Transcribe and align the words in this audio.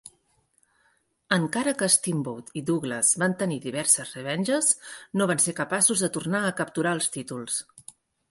Encara 1.35 1.73
que 1.81 1.89
Steamboat 1.95 2.47
i 2.61 2.63
Douglas 2.69 3.11
van 3.25 3.35
tenir 3.43 3.59
diverses 3.67 4.15
revenges, 4.19 4.71
no 5.21 5.29
van 5.33 5.45
ser 5.45 5.55
capaços 5.63 6.05
de 6.07 6.11
tornar 6.19 6.43
a 6.47 6.53
capturar 6.63 6.97
els 7.01 7.13
títols. 7.19 7.63